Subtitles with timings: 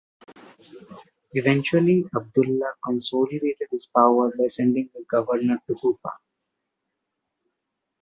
[1.33, 6.09] Eventually Abdullah consolidated his power by sending a governor to Kufa.